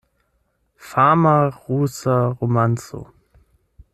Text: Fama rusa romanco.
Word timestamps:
Fama 0.87 1.35
rusa 1.59 2.15
romanco. 2.39 2.99